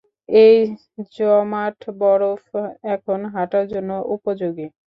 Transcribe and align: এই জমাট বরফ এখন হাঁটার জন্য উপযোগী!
এই 0.39 0.57
জমাট 1.15 1.77
বরফ 1.99 2.43
এখন 2.95 3.19
হাঁটার 3.33 3.65
জন্য 3.73 3.89
উপযোগী! 4.15 4.65